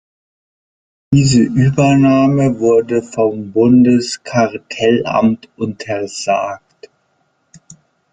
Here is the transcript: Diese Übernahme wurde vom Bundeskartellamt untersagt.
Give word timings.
Diese 1.13 1.41
Übernahme 1.43 2.57
wurde 2.57 3.03
vom 3.03 3.51
Bundeskartellamt 3.51 5.47
untersagt. 5.57 6.89